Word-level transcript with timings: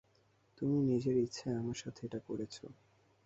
তুমি 0.57 0.77
নিজের 0.81 1.15
ইচ্ছায় 1.17 1.57
আমার 1.57 1.75
সাথে 1.75 2.01
এটা 2.05 2.19
করছো। 2.19 2.65